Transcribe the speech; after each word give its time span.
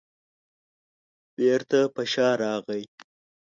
بېرته 1.35 1.79
په 1.93 2.01
شا 2.11 2.29
راغی. 2.41 2.83